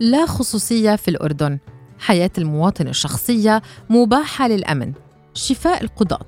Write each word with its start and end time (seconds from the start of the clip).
لا 0.00 0.26
خصوصية 0.26 0.96
في 0.96 1.08
الأردن. 1.08 1.58
حياة 1.98 2.30
المواطن 2.38 2.88
الشخصية 2.88 3.62
مباحة 3.90 4.48
للأمن. 4.48 4.92
شفاء 5.34 5.84
القضاة. 5.84 6.26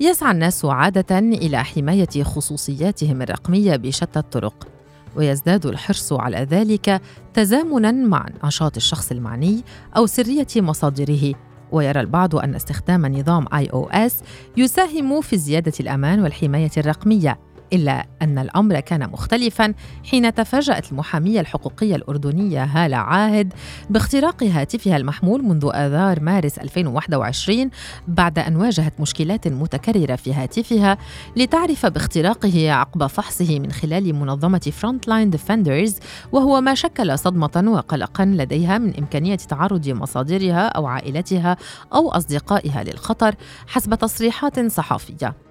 يسعى 0.00 0.30
الناس 0.30 0.64
عادة 0.64 1.18
إلى 1.18 1.64
حماية 1.64 2.22
خصوصياتهم 2.22 3.22
الرقمية 3.22 3.76
بشتى 3.76 4.18
الطرق 4.18 4.68
ويزداد 5.16 5.66
الحرص 5.66 6.12
على 6.12 6.36
ذلك 6.50 7.02
تزامنا 7.34 7.92
مع 7.92 8.26
نشاط 8.44 8.76
الشخص 8.76 9.10
المعني 9.10 9.62
أو 9.96 10.06
سرية 10.06 10.46
مصادره. 10.56 11.34
ويرى 11.72 12.00
البعض 12.00 12.36
أن 12.36 12.54
استخدام 12.54 13.06
نظام 13.06 13.46
iOS 13.46 14.12
يساهم 14.56 15.20
في 15.20 15.36
زيادة 15.36 15.72
الأمان 15.80 16.22
والحماية 16.22 16.70
الرقمية. 16.76 17.38
إلا 17.72 18.06
أن 18.22 18.38
الأمر 18.38 18.80
كان 18.80 19.10
مختلفا 19.10 19.74
حين 20.04 20.34
تفاجأت 20.34 20.92
المحامية 20.92 21.40
الحقوقية 21.40 21.96
الأردنية 21.96 22.64
هالة 22.64 22.96
عاهد 22.96 23.52
باختراق 23.90 24.42
هاتفها 24.42 24.96
المحمول 24.96 25.42
منذ 25.42 25.70
آذار 25.74 26.20
مارس 26.20 26.58
2021 26.58 27.70
بعد 28.08 28.38
أن 28.38 28.56
واجهت 28.56 29.00
مشكلات 29.00 29.48
متكررة 29.48 30.16
في 30.16 30.34
هاتفها 30.34 30.98
لتعرف 31.36 31.86
باختراقه 31.86 32.70
عقب 32.70 33.06
فحصه 33.06 33.58
من 33.58 33.72
خلال 33.72 34.14
منظمة 34.14 34.72
Front 34.72 35.04
Line 35.04 35.30
Defenders 35.30 35.96
وهو 36.32 36.60
ما 36.60 36.74
شكل 36.74 37.18
صدمة 37.18 37.64
وقلقا 37.66 38.24
لديها 38.24 38.78
من 38.78 38.96
إمكانية 38.96 39.36
تعرض 39.36 39.88
مصادرها 39.88 40.68
أو 40.68 40.86
عائلتها 40.86 41.56
أو 41.94 42.10
أصدقائها 42.10 42.84
للخطر 42.84 43.34
حسب 43.66 43.94
تصريحات 43.94 44.60
صحفية. 44.60 45.47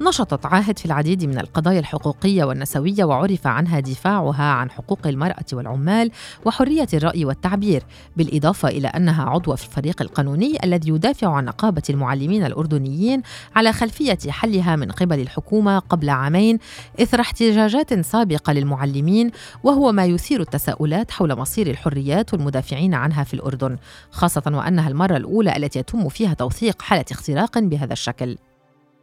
نشطت 0.00 0.46
عاهد 0.46 0.78
في 0.78 0.86
العديد 0.86 1.24
من 1.24 1.38
القضايا 1.38 1.80
الحقوقية 1.80 2.44
والنسوية 2.44 3.04
وعرف 3.04 3.46
عنها 3.46 3.80
دفاعها 3.80 4.42
عن 4.42 4.70
حقوق 4.70 5.06
المرأة 5.06 5.44
والعمال 5.52 6.10
وحرية 6.44 6.86
الرأي 6.94 7.24
والتعبير، 7.24 7.82
بالإضافة 8.16 8.68
إلى 8.68 8.88
أنها 8.88 9.24
عضوة 9.24 9.56
في 9.56 9.66
الفريق 9.66 10.02
القانوني 10.02 10.64
الذي 10.64 10.88
يدافع 10.88 11.34
عن 11.34 11.44
نقابة 11.44 11.82
المعلمين 11.90 12.44
الأردنيين 12.44 13.22
على 13.56 13.72
خلفية 13.72 14.18
حلها 14.28 14.76
من 14.76 14.90
قبل 14.90 15.20
الحكومة 15.20 15.78
قبل 15.78 16.10
عامين 16.10 16.58
إثر 17.00 17.20
احتجاجات 17.20 18.00
سابقة 18.00 18.52
للمعلمين 18.52 19.30
وهو 19.62 19.92
ما 19.92 20.04
يثير 20.04 20.40
التساؤلات 20.40 21.10
حول 21.10 21.36
مصير 21.36 21.70
الحريات 21.70 22.34
والمدافعين 22.34 22.94
عنها 22.94 23.24
في 23.24 23.34
الأردن، 23.34 23.76
خاصة 24.10 24.42
وأنها 24.46 24.88
المرة 24.88 25.16
الأولى 25.16 25.56
التي 25.56 25.78
يتم 25.78 26.08
فيها 26.08 26.34
توثيق 26.34 26.82
حالة 26.82 27.04
اختراق 27.10 27.58
بهذا 27.58 27.92
الشكل. 27.92 28.36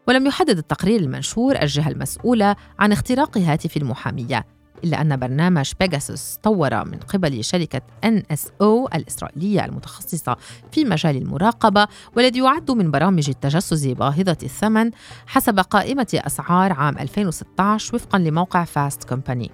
ولم 0.07 0.27
يحدد 0.27 0.57
التقرير 0.57 0.99
المنشور 0.99 1.55
الجهة 1.55 1.89
المسؤولة 1.89 2.55
عن 2.79 2.91
اختراق 2.91 3.37
هاتف 3.37 3.77
المحامية 3.77 4.45
إلا 4.83 5.01
أن 5.01 5.19
برنامج 5.19 5.71
Pegasus 5.79 6.39
طور 6.43 6.85
من 6.85 6.97
قبل 6.97 7.43
شركة 7.43 7.81
NSO 8.05 8.95
الإسرائيلية 8.95 9.65
المتخصصة 9.65 10.37
في 10.71 10.85
مجال 10.85 11.17
المراقبة 11.17 11.87
والذي 12.17 12.39
يعد 12.39 12.71
من 12.71 12.91
برامج 12.91 13.29
التجسس 13.29 13.85
باهظة 13.85 14.37
الثمن 14.43 14.91
حسب 15.27 15.59
قائمة 15.59 16.07
أسعار 16.13 16.73
عام 16.73 16.97
2016 16.97 17.95
وفقا 17.95 18.19
لموقع 18.19 18.63
Fast 18.63 19.03
Company 19.03 19.51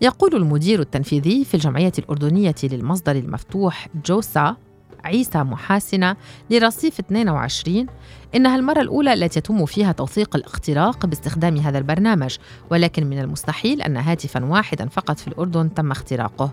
يقول 0.00 0.34
المدير 0.34 0.80
التنفيذي 0.80 1.44
في 1.44 1.54
الجمعية 1.54 1.92
الأردنية 1.98 2.54
للمصدر 2.62 3.16
المفتوح 3.16 3.88
جوسا 4.06 4.56
عيسى 5.06 5.38
محاسنة 5.38 6.16
لرصيف 6.50 7.00
22 7.00 7.86
إنها 8.34 8.56
المرة 8.56 8.80
الأولى 8.80 9.12
التي 9.12 9.38
يتم 9.38 9.66
فيها 9.66 9.92
توثيق 9.92 10.36
الاختراق 10.36 11.06
باستخدام 11.06 11.56
هذا 11.56 11.78
البرنامج 11.78 12.36
ولكن 12.70 13.06
من 13.06 13.18
المستحيل 13.18 13.82
أن 13.82 13.96
هاتفا 13.96 14.44
واحدا 14.44 14.88
فقط 14.88 15.18
في 15.18 15.28
الأردن 15.28 15.74
تم 15.74 15.90
اختراقه. 15.90 16.52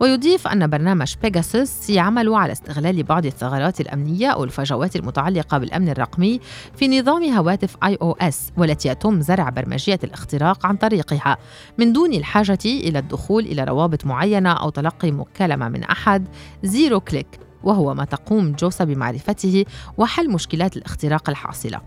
ويضيف 0.00 0.46
أن 0.46 0.70
برنامج 0.70 1.14
بيجاسوس 1.22 1.90
يعمل 1.90 2.34
على 2.34 2.52
استغلال 2.52 3.02
بعض 3.02 3.26
الثغرات 3.26 3.80
الأمنية 3.80 4.28
أو 4.28 4.44
الفجوات 4.44 4.96
المتعلقة 4.96 5.58
بالأمن 5.58 5.88
الرقمي 5.88 6.40
في 6.76 7.00
نظام 7.00 7.24
هواتف 7.24 7.76
اي 7.84 7.98
أو 8.02 8.12
اس 8.20 8.52
والتي 8.56 8.88
يتم 8.88 9.20
زرع 9.20 9.48
برمجية 9.48 10.00
الاختراق 10.04 10.66
عن 10.66 10.76
طريقها. 10.76 11.36
من 11.78 11.92
دون 11.92 12.12
الحاجة 12.12 12.58
إلى 12.64 12.98
الدخول 12.98 13.44
إلى 13.44 13.64
روابط 13.64 14.06
معينة 14.06 14.52
أو 14.52 14.70
تلقي 14.70 15.10
مكالمة 15.10 15.68
من 15.68 15.82
أحد 15.82 16.28
zero 16.62 17.00
click. 17.00 17.49
وهو 17.64 17.94
ما 17.94 18.04
تقوم 18.04 18.52
JOSA 18.52 18.84
بمعرفته 18.84 19.64
وحل 19.98 20.30
مشكلات 20.30 20.76
الاختراق 20.76 21.28
الحاصلة. 21.28 21.80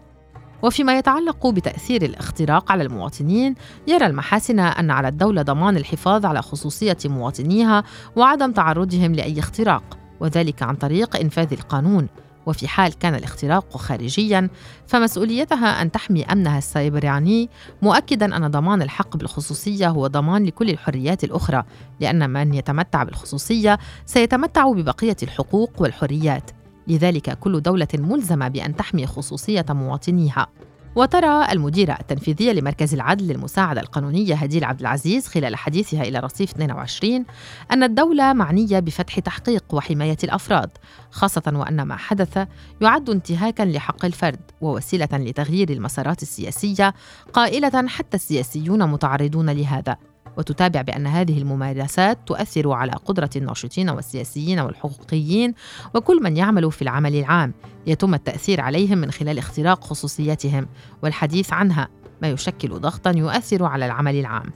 وفيما 0.63 0.97
يتعلق 0.97 1.47
بتأثير 1.47 2.05
الاختراق 2.05 2.71
على 2.71 2.83
المواطنين 2.83 3.55
يرى 3.87 4.05
المحاسن 4.05 4.59
أن 4.59 4.91
على 4.91 5.07
الدولة 5.07 5.41
ضمان 5.41 5.77
الحفاظ 5.77 6.25
على 6.25 6.41
خصوصية 6.41 6.97
مواطنيها 7.05 7.83
وعدم 8.15 8.51
تعرضهم 8.51 9.15
لأي 9.15 9.39
اختراق 9.39 9.83
وذلك 10.19 10.63
عن 10.63 10.75
طريق 10.75 11.15
إنفاذ 11.15 11.53
القانون. 11.53 12.07
وفي 12.45 12.67
حال 12.67 12.93
كان 12.93 13.15
الاختراق 13.15 13.77
خارجيا 13.77 14.49
فمسؤوليتها 14.87 15.81
أن 15.81 15.91
تحمي 15.91 16.25
أمنها 16.25 16.57
السيبراني 16.57 17.49
مؤكدا 17.81 18.37
أن 18.37 18.51
ضمان 18.51 18.81
الحق 18.81 19.17
بالخصوصية 19.17 19.89
هو 19.89 20.07
ضمان 20.07 20.43
لكل 20.43 20.69
الحريات 20.69 21.23
الأخرى 21.23 21.63
لأن 21.99 22.29
من 22.29 22.53
يتمتع 22.53 23.03
بالخصوصية 23.03 23.79
سيتمتع 24.05 24.71
ببقية 24.71 25.17
الحقوق 25.23 25.81
والحريات. 25.81 26.51
لذلك 26.87 27.39
كل 27.39 27.61
دولة 27.61 27.87
ملزمة 27.93 28.47
بأن 28.47 28.75
تحمي 28.75 29.07
خصوصية 29.07 29.65
مواطنيها. 29.69 30.47
وترى 30.95 31.51
المديرة 31.51 31.97
التنفيذية 31.99 32.51
لمركز 32.51 32.93
العدل 32.93 33.27
للمساعدة 33.27 33.81
القانونية 33.81 34.35
هديل 34.35 34.63
عبد 34.63 34.79
العزيز 34.79 35.27
خلال 35.27 35.55
حديثها 35.55 36.03
إلى 36.03 36.19
رصيف 36.19 36.51
22 36.51 37.25
أن 37.71 37.83
الدولة 37.83 38.33
معنية 38.33 38.79
بفتح 38.79 39.19
تحقيق 39.19 39.63
وحماية 39.71 40.17
الأفراد 40.23 40.69
خاصة 41.11 41.51
وأن 41.55 41.81
ما 41.81 41.95
حدث 41.95 42.47
يعد 42.81 43.09
انتهاكا 43.09 43.63
لحق 43.63 44.05
الفرد 44.05 44.39
ووسيلة 44.61 45.09
لتغيير 45.13 45.69
المسارات 45.69 46.21
السياسية 46.21 46.93
قائلة 47.33 47.87
حتى 47.87 48.17
السياسيون 48.17 48.89
متعرضون 48.89 49.49
لهذا. 49.49 49.97
وتتابع 50.37 50.81
بأن 50.81 51.07
هذه 51.07 51.37
الممارسات 51.37 52.19
تؤثر 52.25 52.71
على 52.71 52.91
قدرة 52.91 53.29
الناشطين 53.35 53.89
والسياسيين 53.89 54.59
والحقوقيين 54.59 55.53
وكل 55.95 56.23
من 56.23 56.37
يعمل 56.37 56.71
في 56.71 56.81
العمل 56.81 57.15
العام. 57.15 57.53
يتم 57.87 58.13
التأثير 58.13 58.61
عليهم 58.61 58.97
من 58.97 59.11
خلال 59.11 59.37
اختراق 59.37 59.83
خصوصياتهم 59.83 60.67
والحديث 61.03 61.53
عنها 61.53 61.87
ما 62.21 62.29
يشكل 62.29 62.69
ضغطا 62.69 63.11
يؤثر 63.11 63.63
على 63.63 63.85
العمل 63.85 64.15
العام. 64.15 64.51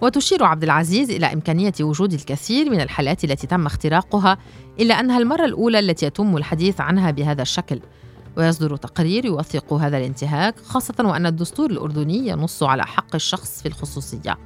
وتشير 0.00 0.44
عبد 0.44 0.62
العزيز 0.62 1.10
إلى 1.10 1.32
إمكانية 1.32 1.72
وجود 1.80 2.12
الكثير 2.12 2.70
من 2.70 2.80
الحالات 2.80 3.24
التي 3.24 3.46
تم 3.46 3.66
اختراقها 3.66 4.38
إلا 4.80 5.00
أنها 5.00 5.18
المرة 5.18 5.44
الأولى 5.44 5.78
التي 5.78 6.06
يتم 6.06 6.36
الحديث 6.36 6.80
عنها 6.80 7.10
بهذا 7.10 7.42
الشكل. 7.42 7.80
ويصدر 8.36 8.76
تقرير 8.76 9.24
يوثق 9.24 9.72
هذا 9.72 9.98
الانتهاك 9.98 10.60
خاصة 10.60 10.94
وأن 11.00 11.26
الدستور 11.26 11.70
الأردني 11.70 12.28
ينص 12.28 12.62
على 12.62 12.86
حق 12.86 13.14
الشخص 13.14 13.62
في 13.62 13.68
الخصوصية. 13.68 14.38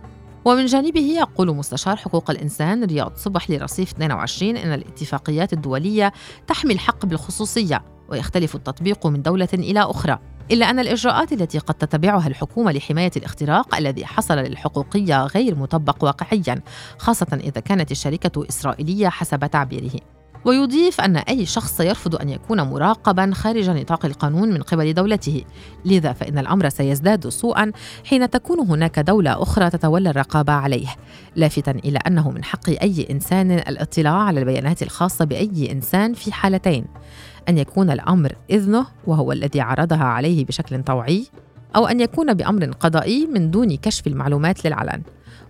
ومن 0.46 0.66
جانبه 0.66 1.00
يقول 1.00 1.56
مستشار 1.56 1.96
حقوق 1.96 2.30
الإنسان 2.30 2.84
رياض 2.84 3.12
صبح 3.16 3.50
لرصيف 3.50 3.90
22 3.90 4.56
إن 4.56 4.72
الاتفاقيات 4.72 5.52
الدولية 5.52 6.12
تحمي 6.46 6.72
الحق 6.72 7.06
بالخصوصية 7.06 7.84
ويختلف 8.08 8.54
التطبيق 8.54 9.06
من 9.06 9.22
دولة 9.22 9.48
إلى 9.54 9.80
أخرى. 9.80 10.18
إلا 10.50 10.70
أن 10.70 10.78
الإجراءات 10.78 11.32
التي 11.32 11.58
قد 11.58 11.74
تتبعها 11.74 12.26
الحكومة 12.26 12.72
لحماية 12.72 13.10
الاختراق 13.16 13.74
الذي 13.74 14.06
حصل 14.06 14.34
للحقوقية 14.34 15.26
غير 15.26 15.54
مطبق 15.54 16.04
واقعيا 16.04 16.62
خاصة 16.98 17.40
إذا 17.44 17.60
كانت 17.60 17.90
الشركة 17.90 18.48
إسرائيلية 18.48 19.08
حسب 19.08 19.46
تعبيره. 19.46 20.15
ويضيف 20.46 21.00
أن 21.00 21.16
أي 21.16 21.46
شخص 21.46 21.80
يرفض 21.80 22.16
أن 22.16 22.28
يكون 22.28 22.60
مراقبا 22.60 23.30
خارج 23.34 23.70
نطاق 23.70 24.06
القانون 24.06 24.48
من 24.48 24.62
قبل 24.62 24.94
دولته. 24.94 25.44
لذا 25.84 26.12
فإن 26.12 26.38
الأمر 26.38 26.68
سيزداد 26.68 27.28
سوءا 27.28 27.72
حين 28.04 28.30
تكون 28.30 28.60
هناك 28.60 28.98
دولة 28.98 29.42
أخرى 29.42 29.70
تتولى 29.70 30.10
الرقابة 30.10 30.52
عليه 30.52 30.88
لافتا 31.36 31.70
إلى 31.70 31.98
أنه 32.06 32.30
من 32.30 32.44
حق 32.44 32.68
أي 32.68 33.06
إنسان 33.10 33.50
الاطلاع 33.50 34.14
على 34.14 34.40
البيانات 34.40 34.82
الخاصة 34.82 35.24
بأي 35.24 35.72
إنسان 35.72 36.14
في 36.14 36.32
حالتين 36.32 36.84
أن 37.48 37.58
يكون 37.58 37.90
الأمر 37.90 38.32
إذنه 38.50 38.86
وهو 39.06 39.32
الذي 39.32 39.60
عرضها 39.60 40.04
عليه 40.04 40.44
بشكل 40.44 40.82
طوعي 40.82 41.26
أو 41.76 41.86
أن 41.86 42.00
يكون 42.00 42.34
بأمر 42.34 42.64
قضائي 42.64 43.26
من 43.26 43.50
دون 43.50 43.76
كشف 43.76 44.06
المعلومات 44.06 44.66
للعلن. 44.66 45.02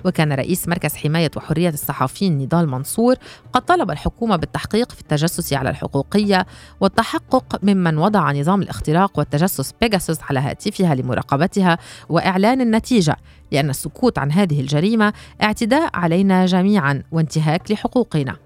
وكان 0.05 0.33
رئيس 0.33 0.69
مركز 0.69 0.97
حماية 0.97 1.31
وحرية 1.37 1.69
الصحفيين 1.69 2.39
نضال 2.39 2.69
منصور 2.69 3.15
قد 3.53 3.63
طلب 3.63 3.91
الحكومة 3.91 4.37
بالتحقيق 4.37 4.93
في 4.93 5.01
التجسس 5.01 5.53
على 5.53 5.71
الحقوقية 5.71 6.47
والتحقق 6.81 7.59
ممن 7.63 7.99
وضع 7.99 8.33
نظام 8.33 8.63
الاختراق 8.63 9.19
والتجسس 9.19 9.75
بيجاسوس 9.81 10.19
على 10.23 10.41
هاتفها 10.41 10.95
لمراقبتها 10.95 11.79
وإعلان 12.09 12.61
النتيجة 12.61 13.17
لأن 13.53 13.71
السكوت 13.71 14.19
عن 14.19 14.33
هذه 14.33 14.61
الجريمة 14.61 15.13
اعتداء 15.43 15.91
علينا 15.95 16.47
جميعا 16.47 17.03
وانتهاك 17.13 17.71
لحقوقنا. 17.71 18.46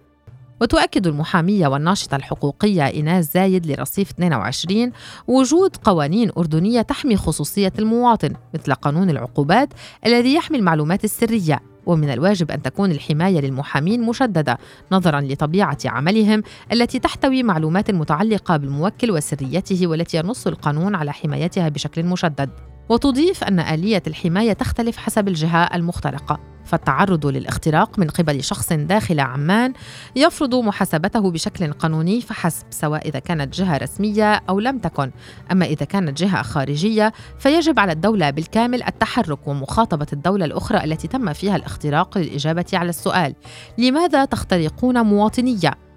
وتؤكد 0.61 1.07
المحامية 1.07 1.67
والناشطة 1.67 2.17
الحقوقية 2.17 2.87
إيناس 2.87 3.33
زايد 3.33 3.67
لرصيف 3.67 4.11
22 4.11 4.93
وجود 5.29 5.77
قوانين 5.77 6.31
أردنية 6.39 6.83
تحمي 6.83 7.17
خصوصية 7.17 7.73
المواطن 7.79 8.33
مثل 8.55 8.75
قانون 8.75 9.11
العقوبات 9.11 9.69
الذي 10.07 10.35
يحمي 10.35 10.59
المعلومات 10.59 11.05
السرية. 11.05 11.61
ومن 11.87 12.11
الواجب 12.11 12.51
أن 12.51 12.63
تكون 12.63 12.91
الحماية 12.91 13.41
للمحامين 13.41 14.03
مشددة 14.03 14.59
نظرا 14.93 15.21
لطبيعة 15.21 15.79
عملهم 15.85 16.43
التي 16.73 16.99
تحتوي 16.99 17.43
معلومات 17.43 17.91
متعلقة 17.91 18.57
بالموكل 18.57 19.11
وسريته 19.11 19.87
والتي 19.87 20.17
ينص 20.17 20.47
القانون 20.47 20.95
على 20.95 21.13
حمايتها 21.13 21.69
بشكل 21.69 22.05
مشدد. 22.05 22.51
وتضيف 22.89 23.45
أن 23.45 23.61
آلية 23.61 24.03
الحماية 24.07 24.53
تختلف 24.53 24.97
حسب 24.97 25.29
الجهة 25.29 25.65
المخترقة. 25.75 26.50
فالتعرض 26.71 27.27
للاختراق 27.27 27.99
من 27.99 28.09
قبل 28.09 28.45
شخص 28.45 28.73
داخل 28.73 29.21
عمان 29.21 29.73
يفرض 30.17 30.55
محاسبته 30.55 31.31
بشكل 31.31 31.73
قانوني 31.73 32.21
فحسب 32.21 32.67
سواء 32.71 33.09
إذا 33.09 33.19
كانت 33.19 33.55
جهة 33.55 33.77
رسمية 33.77 34.43
أو 34.49 34.61
لم 34.61 34.79
تكن 34.79 35.11
أما 35.53 35.67
إذا 35.67 35.85
كانت 35.85 36.19
جهة 36.19 36.43
خارجية 36.43 37.13
فيجب 37.39 37.79
على 37.79 37.93
الدولة 37.93 38.31
بالكامل 38.31 38.83
التحرك 38.83 39.49
ومخاطبة 39.49 40.07
الدولة 40.13 40.45
الأخرى 40.45 40.85
التي 40.85 41.09
تم 41.09 41.33
فيها 41.33 41.57
الاختراق 41.57 42.19
للإجابة 42.19 42.67
على 42.73 42.89
السؤال 42.89 43.35
لماذا 43.79 44.25
تخترقون 44.25 45.03
مواطنية؟ 45.03 45.90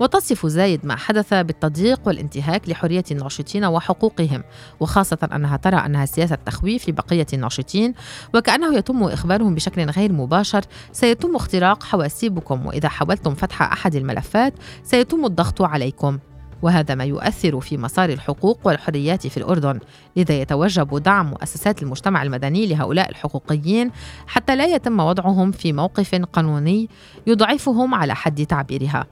وتصف 0.00 0.46
زايد 0.46 0.86
ما 0.86 0.96
حدث 0.96 1.34
بالتضييق 1.34 2.00
والانتهاك 2.06 2.68
لحرية 2.68 3.04
الناشطين 3.10 3.64
وحقوقهم 3.64 4.42
وخاصة 4.80 5.28
أنها 5.34 5.56
ترى 5.56 5.76
أنها 5.76 6.06
سياسة 6.06 6.38
تخويف 6.46 6.88
لبقية 6.88 7.26
الناشطين 7.32 7.94
وكأنه 8.34 8.74
يتم 8.76 9.02
إخبارهم 9.02 9.54
بشكل 9.54 9.90
غير 9.90 10.12
مباشر. 10.12 10.64
سيتم 10.92 11.36
اختراق 11.36 11.82
حواسيبكم 11.82 12.66
وإذا 12.66 12.88
حاولتم 12.88 13.34
فتح 13.34 13.62
أحد 13.62 13.94
الملفات 13.94 14.54
سيتم 14.82 15.24
الضغط 15.24 15.62
عليكم. 15.62 16.18
وهذا 16.62 16.94
ما 16.94 17.04
يؤثر 17.04 17.60
في 17.60 17.76
مسار 17.76 18.10
الحقوق 18.10 18.58
والحريات 18.64 19.26
في 19.26 19.36
الأردن 19.36 19.80
لذا 20.16 20.34
يتوجب 20.34 21.02
دعم 21.02 21.30
مؤسسات 21.30 21.82
المجتمع 21.82 22.22
المدني 22.22 22.66
لهؤلاء 22.66 23.10
الحقوقيين 23.10 23.90
حتى 24.26 24.56
لا 24.56 24.64
يتم 24.64 25.00
وضعهم 25.00 25.52
في 25.52 25.72
موقف 25.72 26.14
قانوني 26.14 26.88
يضعفهم 27.26 27.94
على 27.94 28.14
حد 28.14 28.46
تعبيرها. 28.46 29.06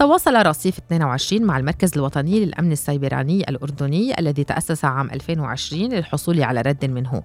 تواصل 0.00 0.46
رصيف 0.46 0.78
22 0.78 1.42
مع 1.42 1.58
المركز 1.58 1.90
الوطني 1.96 2.44
للأمن 2.44 2.72
السيبراني 2.72 3.48
الأردني 3.48 4.18
الذي 4.18 4.44
تأسس 4.44 4.84
عام 4.84 5.10
2020 5.10 5.92
للحصول 5.92 6.42
على 6.42 6.60
رد 6.60 6.84
منه. 6.84 7.22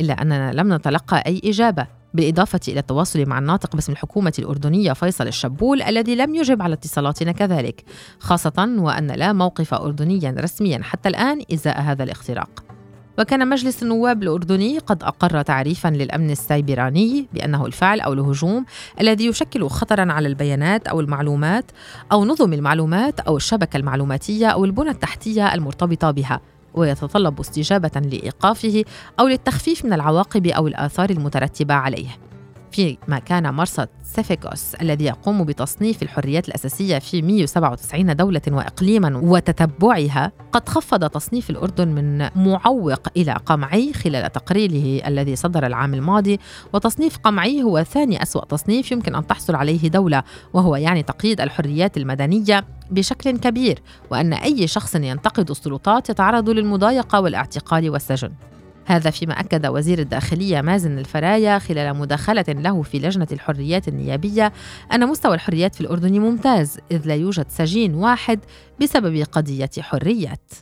إلا 0.00 0.22
أننا 0.22 0.52
لم 0.52 0.74
نتلقى 0.74 1.22
أي 1.26 1.40
إجابة 1.44 1.86
بالإضافة 2.14 2.60
إلى 2.68 2.80
التواصل 2.80 3.26
مع 3.26 3.38
الناطق 3.38 3.76
باسم 3.76 3.92
الحكومة 3.92 4.32
الأردنية 4.38 4.92
فيصل 4.92 5.26
الشبول 5.26 5.82
الذي 5.82 6.14
لم 6.14 6.34
يجب 6.34 6.62
على 6.62 6.74
اتصالاتنا 6.74 7.32
كذلك 7.32 7.84
خاصة 8.18 8.76
وأن 8.78 9.06
لا 9.06 9.32
موقف 9.32 9.74
أردنيا 9.74 10.34
رسميا 10.38 10.80
حتى 10.82 11.08
الآن 11.08 11.42
إزاء 11.52 11.80
هذا 11.80 12.02
الاختراق. 12.04 12.69
وكان 13.18 13.48
مجلس 13.48 13.82
النواب 13.82 14.22
الأردني 14.22 14.78
قد 14.78 15.02
أقر 15.02 15.42
تعريفا 15.42 15.88
للأمن 15.88 16.30
السيبراني 16.30 17.28
بأنه 17.32 17.66
الفعل 17.66 18.00
أو 18.00 18.12
الهجوم 18.12 18.64
الذي 19.00 19.26
يشكل 19.26 19.68
خطرا 19.68 20.12
على 20.12 20.28
البيانات 20.28 20.88
أو 20.88 21.00
المعلومات 21.00 21.64
أو 22.12 22.24
نظم 22.24 22.52
المعلومات 22.52 23.20
أو 23.20 23.36
الشبكة 23.36 23.76
المعلوماتية 23.76 24.46
أو 24.46 24.64
البنى 24.64 24.90
التحتية 24.90 25.54
المرتبطة 25.54 26.10
بها 26.10 26.40
ويتطلب 26.74 27.40
استجابة 27.40 28.00
لإيقافه 28.00 28.84
أو 29.20 29.28
للتخفيف 29.28 29.84
من 29.84 29.92
العواقب 29.92 30.46
أو 30.46 30.66
الآثار 30.66 31.10
المترتبة 31.10 31.74
عليه. 31.74 32.29
فيما 32.72 33.18
كان 33.18 33.54
مرصد 33.54 33.88
سيفيكوس 34.04 34.74
الذي 34.74 35.04
يقوم 35.04 35.44
بتصنيف 35.44 36.02
الحريات 36.02 36.48
الأساسية 36.48 36.98
في 36.98 37.22
197 37.22 38.16
دولة 38.16 38.40
وإقليما 38.48 39.20
وتتبعها. 39.22 40.32
قد 40.52 40.68
خفض 40.68 41.08
تصنيف 41.08 41.50
الأردن 41.50 41.88
من 41.88 42.28
معوق 42.36 43.08
إلى 43.16 43.32
قمعي 43.46 43.92
خلال 43.92 44.32
تقريره 44.32 45.08
الذي 45.08 45.36
صدر 45.36 45.66
العام 45.66 45.94
الماضي 45.94 46.40
وتصنيف 46.72 47.18
قمعي 47.18 47.62
هو 47.62 47.82
ثاني 47.82 48.22
أسوأ 48.22 48.44
تصنيف 48.44 48.92
يمكن 48.92 49.14
أن 49.14 49.26
تحصل 49.26 49.54
عليه 49.54 49.88
دولة 49.88 50.22
وهو 50.52 50.76
يعني 50.76 51.02
تقييد 51.02 51.40
الحريات 51.40 51.96
المدنية 51.96 52.64
بشكل 52.90 53.38
كبير 53.38 53.82
وأن 54.10 54.32
أي 54.32 54.66
شخص 54.66 54.94
ينتقد 54.94 55.50
السلطات 55.50 56.10
يتعرض 56.10 56.50
للمضايقة 56.50 57.20
والاعتقال 57.20 57.90
والسجن. 57.90 58.30
هذا 58.86 59.10
فيما 59.10 59.40
أكد 59.40 59.66
وزير 59.66 59.98
الداخلية 59.98 60.60
مازن 60.60 60.98
الفرايا 60.98 61.58
خلال 61.58 61.96
مداخلة 61.96 62.44
له 62.48 62.82
في 62.82 62.98
لجنة 62.98 63.26
الحريات 63.32 63.88
النيابية 63.88 64.52
أن 64.92 65.08
مستوى 65.08 65.34
الحريات 65.34 65.74
في 65.74 65.80
الأردن 65.80 66.20
ممتاز 66.20 66.78
إذ 66.90 67.08
لا 67.08 67.14
يوجد 67.14 67.46
سجين 67.48 67.94
واحد 67.94 68.40
بسبب 68.80 69.24
قضية 69.32 69.70
حريات. 69.78 70.52